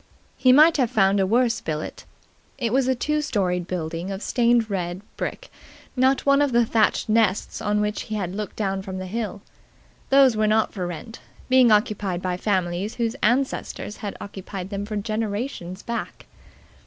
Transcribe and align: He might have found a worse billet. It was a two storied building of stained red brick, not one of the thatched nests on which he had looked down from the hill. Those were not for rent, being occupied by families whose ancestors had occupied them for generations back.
He 0.35 0.51
might 0.51 0.77
have 0.77 0.89
found 0.89 1.19
a 1.19 1.27
worse 1.27 1.61
billet. 1.61 2.05
It 2.57 2.73
was 2.73 2.87
a 2.87 2.95
two 2.95 3.21
storied 3.21 3.67
building 3.67 4.09
of 4.09 4.23
stained 4.23 4.67
red 4.67 5.03
brick, 5.15 5.51
not 5.95 6.25
one 6.25 6.41
of 6.41 6.53
the 6.53 6.65
thatched 6.65 7.07
nests 7.07 7.61
on 7.61 7.81
which 7.81 8.01
he 8.09 8.15
had 8.15 8.33
looked 8.33 8.55
down 8.55 8.81
from 8.81 8.97
the 8.97 9.05
hill. 9.05 9.43
Those 10.09 10.35
were 10.35 10.47
not 10.47 10.73
for 10.73 10.87
rent, 10.87 11.19
being 11.49 11.69
occupied 11.71 12.19
by 12.19 12.35
families 12.35 12.95
whose 12.95 13.15
ancestors 13.21 13.97
had 13.97 14.17
occupied 14.19 14.71
them 14.71 14.87
for 14.87 14.95
generations 14.95 15.83
back. 15.83 16.25